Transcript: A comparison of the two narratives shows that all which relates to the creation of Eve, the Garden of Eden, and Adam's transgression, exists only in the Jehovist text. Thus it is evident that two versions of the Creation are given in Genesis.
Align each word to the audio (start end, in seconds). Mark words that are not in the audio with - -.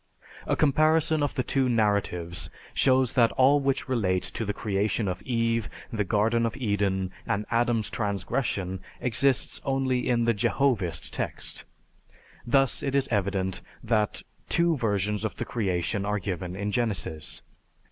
A 0.47 0.55
comparison 0.55 1.21
of 1.21 1.35
the 1.35 1.43
two 1.43 1.69
narratives 1.69 2.49
shows 2.73 3.13
that 3.13 3.31
all 3.33 3.59
which 3.59 3.87
relates 3.87 4.31
to 4.31 4.45
the 4.45 4.51
creation 4.51 5.07
of 5.07 5.21
Eve, 5.21 5.69
the 5.93 6.03
Garden 6.03 6.43
of 6.47 6.57
Eden, 6.57 7.11
and 7.27 7.45
Adam's 7.51 7.87
transgression, 7.87 8.79
exists 8.99 9.61
only 9.63 10.09
in 10.09 10.25
the 10.25 10.33
Jehovist 10.33 11.13
text. 11.13 11.65
Thus 12.47 12.81
it 12.81 12.95
is 12.95 13.07
evident 13.09 13.61
that 13.83 14.23
two 14.49 14.75
versions 14.75 15.23
of 15.23 15.35
the 15.35 15.45
Creation 15.45 16.03
are 16.03 16.17
given 16.17 16.55
in 16.55 16.71
Genesis. 16.71 17.43